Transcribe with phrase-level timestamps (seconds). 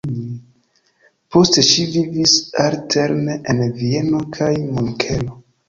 [1.35, 2.33] Poste ŝi vivis
[2.65, 5.41] alterne en Vieno kaj Munkeno.